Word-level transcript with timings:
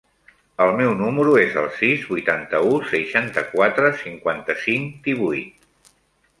El 0.63 0.71
meu 0.77 0.93
número 1.01 1.35
es 1.41 1.57
el 1.65 1.67
sis, 1.81 2.07
vuitanta-u, 2.15 2.73
seixanta-quatre, 2.95 3.95
cinquanta-cinc, 4.03 5.01
divuit. 5.11 5.73